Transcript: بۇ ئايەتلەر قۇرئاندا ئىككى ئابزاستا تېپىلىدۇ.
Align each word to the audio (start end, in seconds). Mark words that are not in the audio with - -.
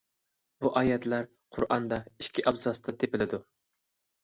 بۇ 0.63 0.71
ئايەتلەر 0.79 1.27
قۇرئاندا 1.59 2.01
ئىككى 2.25 2.47
ئابزاستا 2.49 2.99
تېپىلىدۇ. 3.05 3.45